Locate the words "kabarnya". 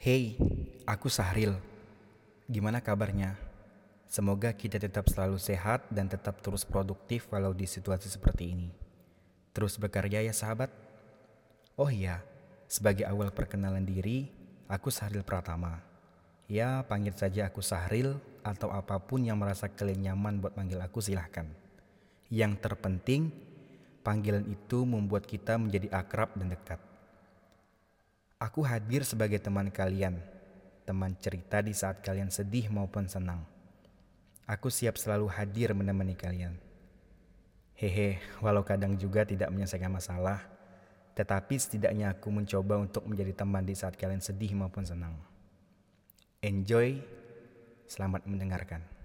2.80-3.36